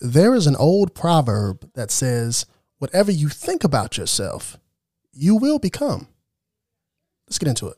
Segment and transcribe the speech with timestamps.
[0.00, 2.46] there is an old proverb that says,
[2.78, 4.58] whatever you think about yourself,
[5.12, 6.08] you will become.
[7.26, 7.76] Let's get into it.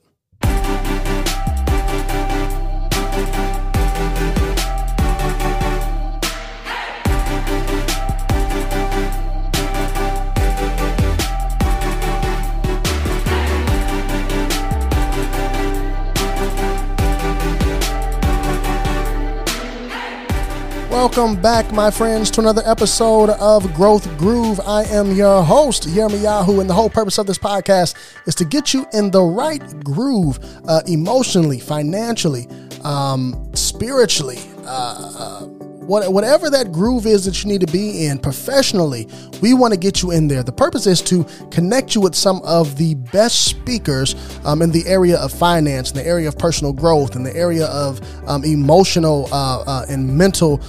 [20.98, 24.58] Welcome back, my friends, to another episode of Growth Groove.
[24.66, 27.94] I am your host, Yirmeyahu, and the whole purpose of this podcast
[28.26, 32.48] is to get you in the right groove uh, emotionally, financially,
[32.82, 34.38] um, spiritually.
[34.64, 35.46] Uh, uh,
[35.88, 39.08] what, whatever that groove is that you need to be in professionally,
[39.40, 40.42] we want to get you in there.
[40.42, 44.86] The purpose is to connect you with some of the best speakers um, in the
[44.86, 49.28] area of finance, in the area of personal growth, in the area of um, emotional
[49.32, 50.60] uh, uh, and mental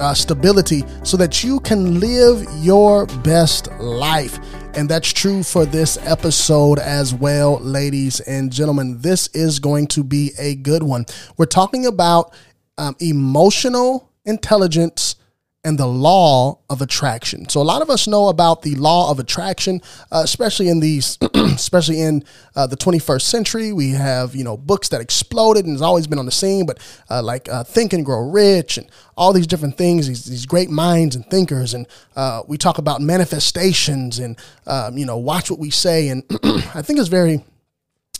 [0.00, 4.38] uh, stability so that you can live your best life.
[4.74, 9.00] And that's true for this episode as well, ladies and gentlemen.
[9.00, 11.06] This is going to be a good one.
[11.36, 12.34] We're talking about
[12.76, 15.16] um, emotional intelligence
[15.64, 17.48] and the law of attraction.
[17.48, 19.80] So a lot of us know about the law of attraction,
[20.12, 22.22] uh, especially in these, especially in
[22.54, 23.72] uh, the 21st century.
[23.72, 26.78] We have you know books that exploded and has always been on the scene, but
[27.10, 30.06] uh, like uh, Think and Grow Rich and all these different things.
[30.06, 35.06] These, these great minds and thinkers, and uh, we talk about manifestations and um, you
[35.06, 36.08] know watch what we say.
[36.08, 36.22] And
[36.74, 37.42] I think it's very,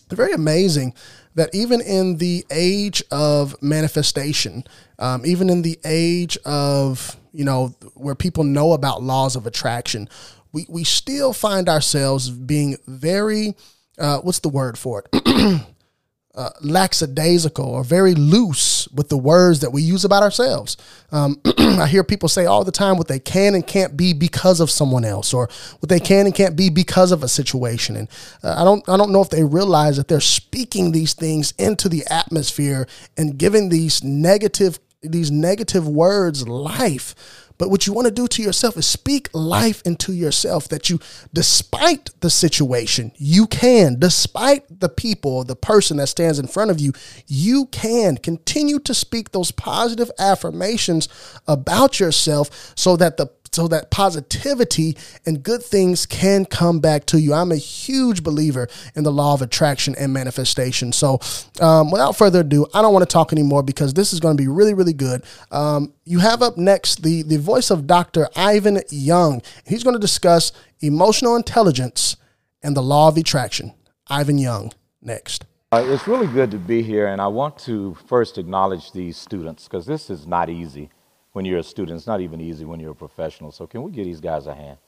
[0.09, 0.95] very amazing
[1.35, 4.65] that even in the age of manifestation,
[4.99, 10.09] um, even in the age of you know where people know about laws of attraction,
[10.53, 13.55] we we still find ourselves being very
[13.99, 15.67] uh, what's the word for it?
[16.37, 20.77] uh, lackadaisical or very loose with the words that we use about ourselves.
[21.13, 24.61] Um, I hear people say all the time what they can and can't be because
[24.61, 27.97] of someone else, or what they can and can't be because of a situation.
[27.97, 28.09] And
[28.43, 31.89] uh, I don't, I don't know if they realize that they're speaking these things into
[31.89, 37.15] the atmosphere and giving these negative, these negative words life.
[37.59, 40.99] But what you want to do to yourself is speak life into yourself that you,
[41.33, 46.81] despite the situation, you can, despite the people, the person that stands in front of
[46.81, 46.93] you,
[47.27, 51.09] you can continue to speak those positive affirmations
[51.47, 57.21] about yourself so that the so that positivity and good things can come back to
[57.21, 57.33] you.
[57.33, 60.93] I'm a huge believer in the law of attraction and manifestation.
[60.93, 61.21] So,
[61.61, 64.43] um, without further ado, I don't want to talk anymore because this is going to
[64.43, 65.25] be really, really good.
[65.51, 68.29] Um, you have up next the, the voice of Dr.
[68.35, 69.41] Ivan Young.
[69.67, 72.17] He's going to discuss emotional intelligence
[72.63, 73.73] and the law of attraction.
[74.09, 75.45] Ivan Young, next.
[75.73, 79.65] Uh, it's really good to be here, and I want to first acknowledge these students
[79.65, 80.91] because this is not easy
[81.35, 81.99] when you're a student.
[81.99, 83.53] It's not even easy when you're a professional.
[83.53, 84.79] So, can we give these guys a hand?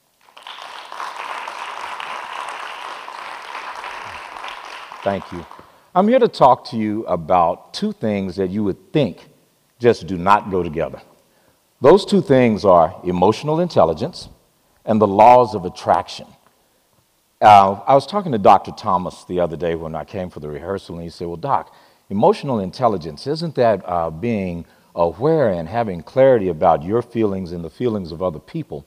[5.02, 5.44] Thank you.
[5.94, 9.28] I'm here to talk to you about two things that you would think
[9.78, 11.00] just do not go together.
[11.80, 14.28] Those two things are emotional intelligence
[14.84, 16.26] and the laws of attraction.
[17.40, 18.70] Uh, I was talking to Dr.
[18.72, 21.74] Thomas the other day when I came for the rehearsal, and he said, Well, Doc,
[22.08, 24.64] emotional intelligence, isn't that uh, being
[24.96, 28.86] aware and having clarity about your feelings and the feelings of other people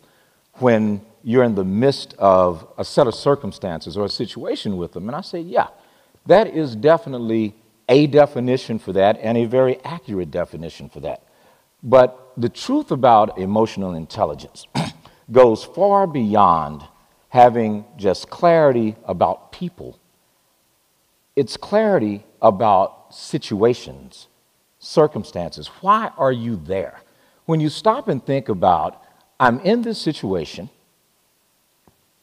[0.55, 5.07] when you're in the midst of a set of circumstances or a situation with them.
[5.07, 5.67] And I say, yeah,
[6.25, 7.55] that is definitely
[7.87, 11.23] a definition for that and a very accurate definition for that.
[11.83, 14.65] But the truth about emotional intelligence
[15.31, 16.83] goes far beyond
[17.29, 19.99] having just clarity about people.
[21.35, 24.27] It's clarity about situations
[24.79, 25.67] circumstances.
[25.81, 27.01] Why are you there?
[27.45, 29.01] When you stop and think about,
[29.39, 30.69] I'm in this situation,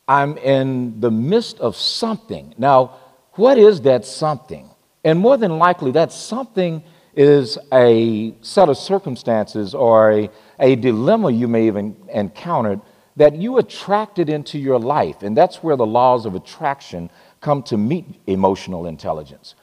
[0.09, 2.55] I'm in the midst of something.
[2.59, 2.97] Now,
[3.33, 4.69] what is that something?
[5.05, 6.83] And more than likely, that something
[7.15, 12.81] is a set of circumstances or a, a dilemma you may have encountered
[13.17, 15.23] that you attracted into your life.
[15.23, 17.11] And that's where the laws of attraction
[17.41, 19.55] come to meet emotional intelligence.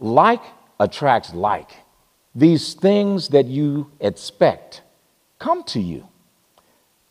[0.00, 0.42] Like
[0.80, 1.70] attracts like
[2.38, 4.82] these things that you expect
[5.38, 6.06] come to you.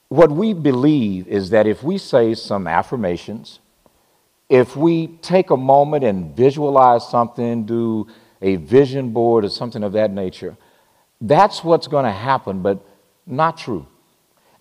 [0.07, 3.59] What we believe is that if we say some affirmations,
[4.47, 8.07] if we take a moment and visualize something, do
[8.41, 10.56] a vision board or something of that nature,
[11.19, 12.80] that's what's going to happen, but
[13.25, 13.85] not true.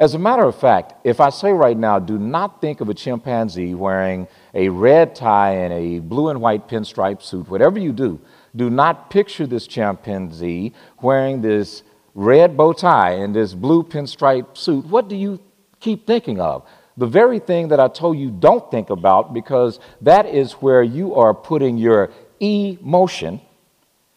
[0.01, 2.95] As a matter of fact, if I say right now, do not think of a
[2.95, 8.21] chimpanzee wearing a red tie and a blue and white pinstripe suit, whatever you do,
[8.57, 11.83] do not picture this chimpanzee wearing this
[12.15, 15.39] red bow tie and this blue pinstripe suit, what do you
[15.81, 16.67] keep thinking of?
[16.97, 21.15] The very thing that I told you don't think about because that is where you
[21.15, 22.11] are putting your
[22.41, 23.43] emotion,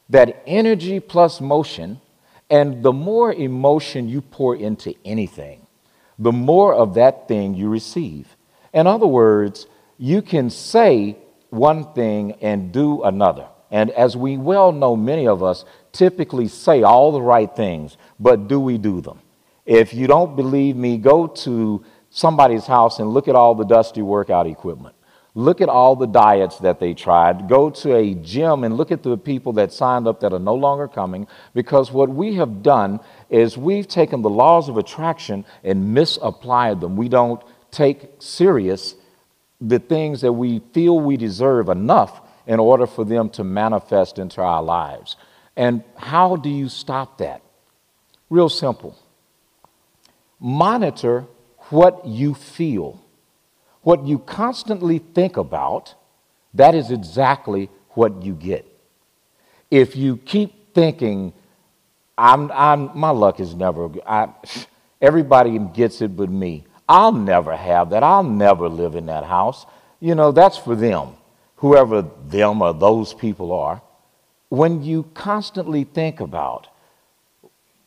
[0.10, 2.00] that energy plus motion,
[2.50, 5.68] and the more emotion you pour into anything,
[6.18, 8.36] the more of that thing you receive.
[8.74, 11.18] In other words, you can say
[11.50, 13.48] one thing and do another.
[13.72, 18.48] And as we well know, many of us typically say all the right things, but
[18.48, 19.20] do we do them?
[19.66, 24.02] If you don't believe me, go to somebody's house and look at all the dusty
[24.02, 24.96] workout equipment.
[25.36, 27.48] Look at all the diets that they tried.
[27.48, 30.56] Go to a gym and look at the people that signed up that are no
[30.56, 33.00] longer coming because what we have done
[33.30, 36.98] is we've taken the laws of attraction and misapplied them.
[36.98, 38.96] We don't take serious
[39.62, 44.42] the things that we feel we deserve enough in order for them to manifest into
[44.42, 45.16] our lives.
[45.56, 47.44] And how do you stop that?
[48.28, 48.98] Real simple.
[50.40, 51.28] Monitor
[51.70, 53.06] what you feel.
[53.84, 55.94] What you constantly think about,
[56.56, 58.66] that is exactly what you get.
[59.70, 61.34] If you keep thinking,
[62.18, 64.30] I'm, I'm, my luck is never, I,
[65.02, 66.66] everybody gets it but me.
[66.88, 68.02] I'll never have that.
[68.02, 69.68] I'll never live in that house.
[70.00, 71.14] You know, that's for them
[71.60, 73.82] whoever them or those people are,
[74.50, 76.68] when you constantly think about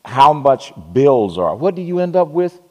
[0.05, 2.61] how much bills are, what do you end up with?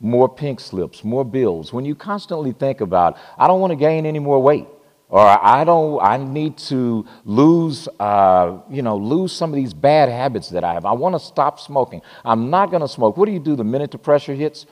[0.00, 1.72] More pink slips, more bills.
[1.72, 4.66] When you constantly think about, I don't want to gain any more weight,
[5.08, 10.08] or I don't, I need to lose, uh, you know, lose some of these bad
[10.08, 10.84] habits that I have.
[10.84, 12.02] I want to stop smoking.
[12.24, 13.16] I'm not going to smoke.
[13.16, 14.66] What do you do the minute the pressure hits?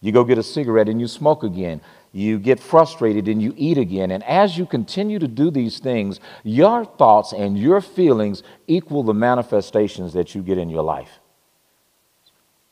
[0.00, 1.80] You go get a cigarette and you smoke again
[2.14, 4.12] you get frustrated and you eat again.
[4.12, 9.12] And as you continue to do these things, your thoughts and your feelings equal the
[9.12, 11.18] manifestations that you get in your life.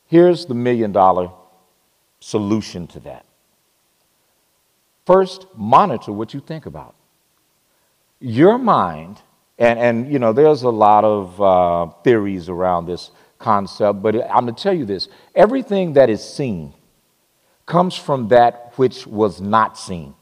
[0.06, 1.30] Here's the million dollar
[2.20, 3.26] solution to that.
[5.06, 6.94] First, monitor what you think about.
[8.20, 9.22] Your mind,
[9.58, 13.10] and, and you know, there's a lot of uh, theories around this
[13.40, 16.74] concept, but I'm going to tell you this everything that is seen
[17.66, 20.14] comes from that which was not seen.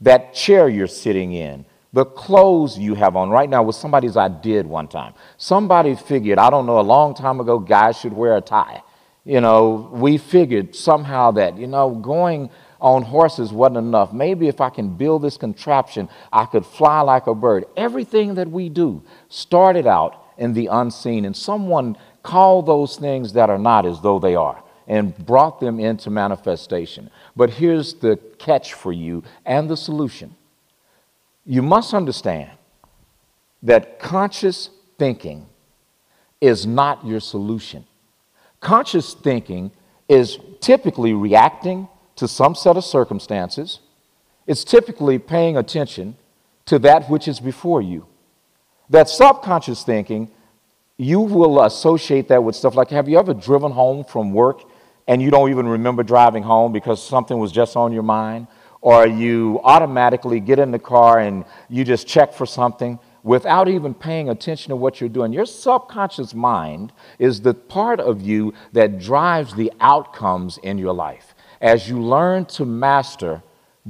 [0.00, 4.28] That chair you're sitting in, the clothes you have on right now was somebody's I
[4.28, 5.14] did one time.
[5.36, 8.82] Somebody figured, I don't know, a long time ago, guys should wear a tie.
[9.24, 12.50] You know, we figured somehow that, you know, going
[12.80, 14.12] on horses wasn't enough.
[14.12, 17.66] Maybe if I can build this contraption, I could fly like a bird.
[17.76, 23.50] Everything that we do started out in the unseen, and someone called those things that
[23.50, 27.10] are not as though they are and brought them into manifestation.
[27.36, 30.36] But here's the catch for you and the solution
[31.44, 32.50] you must understand
[33.62, 35.46] that conscious thinking
[36.40, 37.84] is not your solution.
[38.60, 39.72] Conscious thinking
[40.08, 43.80] is typically reacting to some set of circumstances,
[44.46, 46.16] it's typically paying attention
[46.66, 48.06] to that which is before you.
[48.90, 50.30] That subconscious thinking,
[50.96, 54.62] you will associate that with stuff like have you ever driven home from work
[55.12, 58.46] and you don't even remember driving home because something was just on your mind,
[58.80, 63.92] or you automatically get in the car and you just check for something without even
[63.92, 65.30] paying attention to what you're doing.
[65.30, 71.34] Your subconscious mind is the part of you that drives the outcomes in your life.
[71.60, 73.42] As you learn to master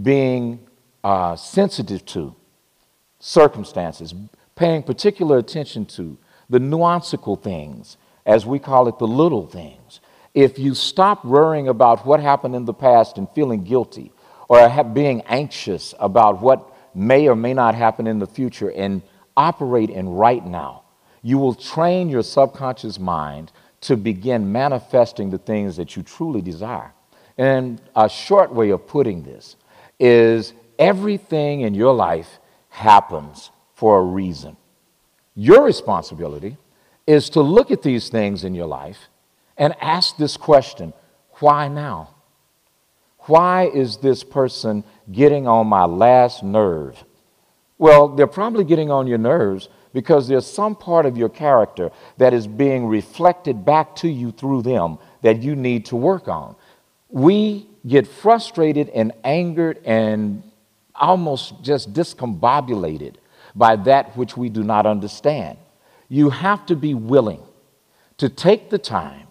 [0.02, 0.58] being
[1.04, 2.34] uh, sensitive to
[3.20, 4.12] circumstances,
[4.56, 6.18] paying particular attention to
[6.50, 10.00] the nuancical things, as we call it, the little things,
[10.34, 14.12] if you stop worrying about what happened in the past and feeling guilty,
[14.48, 19.02] or being anxious about what may or may not happen in the future, and
[19.36, 20.82] operate in right now,
[21.22, 26.92] you will train your subconscious mind to begin manifesting the things that you truly desire.
[27.38, 29.56] And a short way of putting this
[29.98, 34.56] is everything in your life happens for a reason.
[35.34, 36.56] Your responsibility
[37.06, 39.08] is to look at these things in your life
[39.62, 40.92] and ask this question
[41.38, 42.16] why now?
[43.26, 47.04] Why is this person getting on my last nerve?
[47.78, 52.34] Well, they're probably getting on your nerves because there's some part of your character that
[52.34, 56.56] is being reflected back to you through them that you need to work on.
[57.08, 60.42] We get frustrated and angered and
[60.96, 63.14] almost just discombobulated
[63.54, 65.56] by that which we do not understand.
[66.08, 67.42] You have to be willing
[68.16, 69.28] to take the time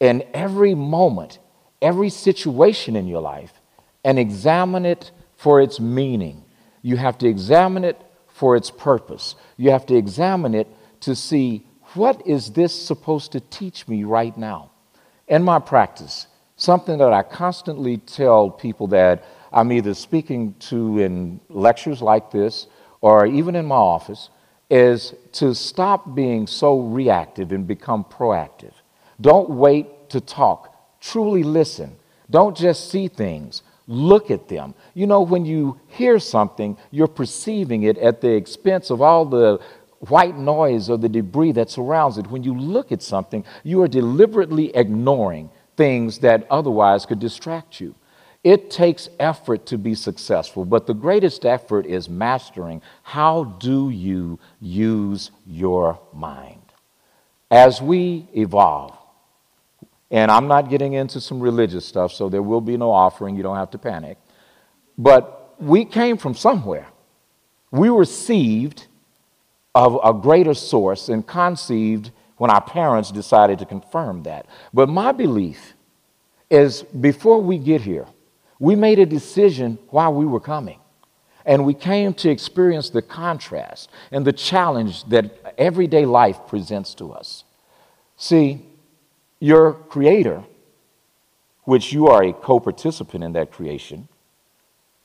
[0.00, 1.38] in every moment,
[1.80, 3.52] every situation in your life,
[4.02, 6.42] and examine it for its meaning.
[6.82, 9.36] You have to examine it for its purpose.
[9.56, 10.66] You have to examine it
[11.00, 14.70] to see what is this supposed to teach me right now?
[15.28, 16.26] In my practice,
[16.56, 22.66] something that I constantly tell people that I'm either speaking to in lectures like this
[23.00, 24.30] or even in my office
[24.70, 28.72] is to stop being so reactive and become proactive.
[29.20, 31.96] Don't wait to talk, truly listen.
[32.30, 34.74] Don't just see things, look at them.
[34.94, 39.60] You know, when you hear something, you're perceiving it at the expense of all the
[40.08, 42.26] white noise or the debris that surrounds it.
[42.28, 47.94] When you look at something, you are deliberately ignoring things that otherwise could distract you.
[48.42, 54.38] It takes effort to be successful, but the greatest effort is mastering how do you
[54.60, 56.62] use your mind.
[57.50, 58.96] As we evolve,
[60.10, 63.42] and I'm not getting into some religious stuff, so there will be no offering, you
[63.42, 64.18] don't have to panic.
[64.98, 66.88] But we came from somewhere.
[67.70, 68.86] We received
[69.74, 74.46] of a greater source and conceived when our parents decided to confirm that.
[74.74, 75.74] But my belief
[76.50, 78.06] is before we get here,
[78.58, 80.80] we made a decision while we were coming.
[81.46, 87.12] And we came to experience the contrast and the challenge that everyday life presents to
[87.12, 87.44] us.
[88.16, 88.66] See,
[89.40, 90.44] your creator,
[91.64, 94.08] which you are a co participant in that creation,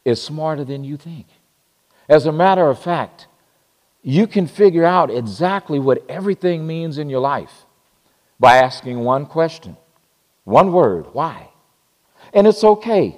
[0.03, 1.25] is smarter than you think.
[2.07, 3.27] As a matter of fact,
[4.03, 7.65] you can figure out exactly what everything means in your life
[8.39, 9.75] by asking one question,
[10.43, 11.49] one word, why?
[12.33, 13.17] And it's okay.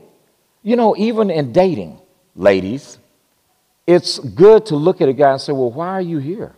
[0.63, 1.99] You know, even in dating,
[2.35, 2.99] ladies,
[3.85, 6.55] it's good to look at a guy and say, Well, why are you here?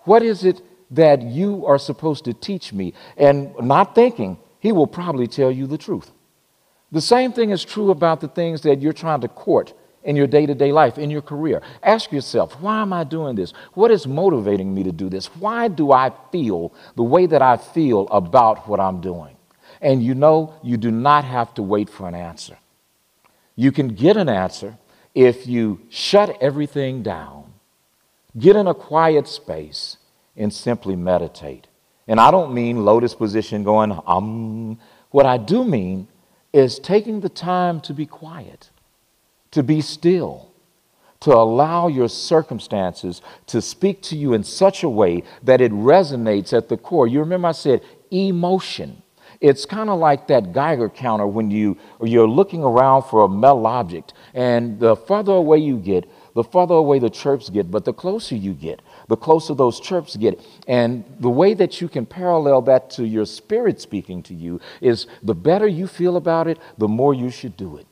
[0.00, 0.60] What is it
[0.92, 2.94] that you are supposed to teach me?
[3.16, 6.10] And not thinking, he will probably tell you the truth.
[6.92, 9.72] The same thing is true about the things that you're trying to court
[10.04, 11.62] in your day to day life, in your career.
[11.82, 13.52] Ask yourself, why am I doing this?
[13.74, 15.26] What is motivating me to do this?
[15.36, 19.36] Why do I feel the way that I feel about what I'm doing?
[19.80, 22.56] And you know, you do not have to wait for an answer.
[23.56, 24.78] You can get an answer
[25.14, 27.52] if you shut everything down,
[28.38, 29.98] get in a quiet space,
[30.36, 31.66] and simply meditate.
[32.08, 34.78] And I don't mean lotus position going, um.
[35.10, 36.08] What I do mean
[36.54, 38.70] is taking the time to be quiet
[39.52, 40.50] to be still,
[41.20, 46.52] to allow your circumstances to speak to you in such a way that it resonates
[46.52, 47.06] at the core.
[47.06, 49.02] You remember I said emotion.
[49.40, 53.66] It's kind of like that Geiger counter when you you're looking around for a metal
[53.66, 57.92] object, and the further away you get, the farther away the chirps get, but the
[57.92, 60.40] closer you get, the closer those chirps get.
[60.66, 65.06] And the way that you can parallel that to your spirit speaking to you is
[65.22, 67.86] the better you feel about it, the more you should do it.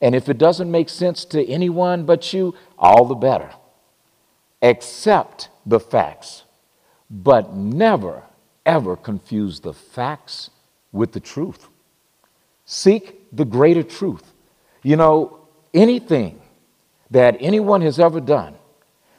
[0.00, 3.50] And if it doesn't make sense to anyone but you, all the better.
[4.62, 6.44] Accept the facts,
[7.10, 8.22] but never,
[8.64, 10.50] ever confuse the facts
[10.92, 11.68] with the truth.
[12.64, 14.32] Seek the greater truth.
[14.82, 16.40] You know, anything
[17.10, 18.54] that anyone has ever done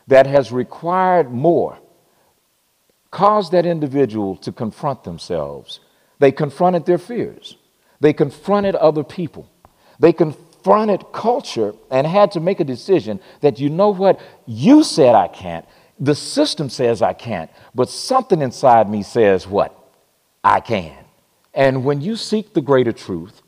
[0.07, 1.77] that has required more
[3.11, 5.79] caused that individual to confront themselves.
[6.19, 7.57] They confronted their fears,
[7.99, 9.49] they confronted other people,
[9.99, 15.15] they confronted culture and had to make a decision that you know what, you said
[15.15, 15.65] I can't,
[15.99, 19.73] the system says I can't, but something inside me says what?
[20.43, 20.95] I can.
[21.53, 23.41] And when you seek the greater truth,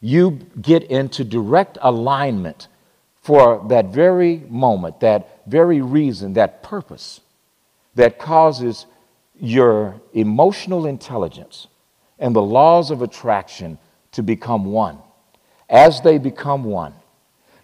[0.00, 2.68] you get into direct alignment
[3.24, 7.20] for that very moment, that very reason, that purpose
[7.96, 8.86] that causes
[9.40, 11.66] your emotional intelligence
[12.18, 13.78] and the laws of attraction
[14.12, 14.98] to become one
[15.68, 16.94] as they become one,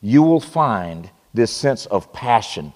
[0.00, 2.72] you will find this sense of passion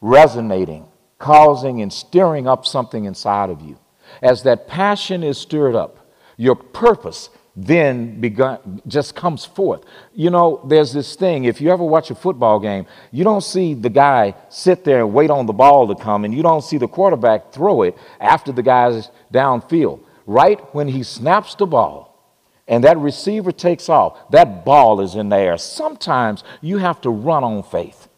[0.00, 0.86] resonating,
[1.18, 3.78] causing and stirring up something inside of you.
[4.22, 9.82] As that passion is stirred up, your purpose then begun, just comes forth.
[10.14, 13.74] You know, there's this thing, if you ever watch a football game, you don't see
[13.74, 16.78] the guy sit there and wait on the ball to come, and you don't see
[16.78, 20.00] the quarterback throw it after the guy's downfield.
[20.26, 22.06] Right when he snaps the ball,
[22.68, 25.58] and that receiver takes off, that ball is in the air.
[25.58, 28.08] Sometimes you have to run on faith.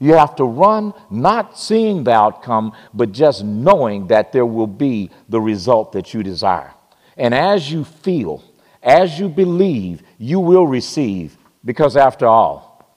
[0.00, 5.10] You have to run not seeing the outcome, but just knowing that there will be
[5.28, 6.72] the result that you desire.
[7.18, 8.42] And as you feel,
[8.88, 12.90] as you believe, you will receive, because after all,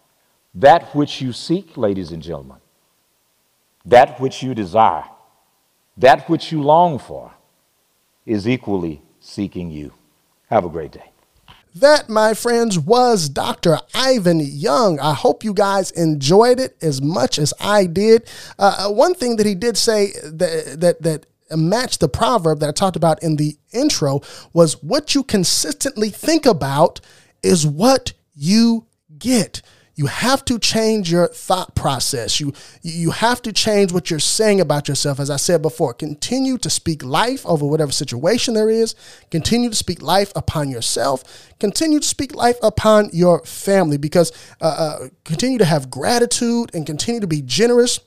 [0.55, 2.57] that which you seek, ladies and gentlemen,
[3.85, 5.03] that which you desire,
[5.97, 7.33] that which you long for,
[8.25, 9.93] is equally seeking you.
[10.49, 11.11] Have a great day.
[11.75, 13.79] That, my friends, was Dr.
[13.93, 14.99] Ivan Young.
[14.99, 18.29] I hope you guys enjoyed it as much as I did.
[18.59, 21.25] Uh, uh, one thing that he did say that that that
[21.57, 24.21] match the proverb that I talked about in the intro
[24.53, 27.01] was what you consistently think about
[27.43, 28.85] is what you
[29.17, 29.61] get.
[29.95, 32.39] You have to change your thought process.
[32.39, 35.19] You you have to change what you're saying about yourself.
[35.19, 38.95] As I said before, continue to speak life over whatever situation there is.
[39.29, 41.53] Continue to speak life upon yourself.
[41.59, 44.31] Continue to speak life upon your family because
[44.61, 44.65] uh,
[45.03, 47.99] uh, continue to have gratitude and continue to be generous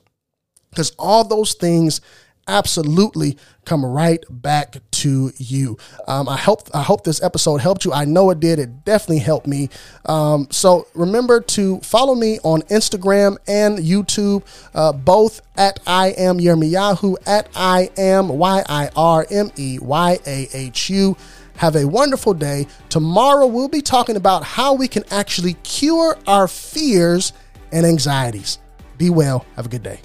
[0.71, 2.01] because all those things
[2.47, 5.77] absolutely come right back to you.
[6.07, 7.93] Um, I hope I hope this episode helped you.
[7.93, 8.59] I know it did.
[8.59, 9.69] It definitely helped me.
[10.05, 16.37] Um, so remember to follow me on Instagram and YouTube, uh, both at I am
[16.37, 21.17] Yirmeyahu at I am Y I R M E Y A H U.
[21.57, 22.67] Have a wonderful day.
[22.89, 27.31] Tomorrow we'll be talking about how we can actually cure our fears
[27.71, 28.59] and anxieties.
[28.97, 29.45] Be well.
[29.55, 29.99] Have a good day.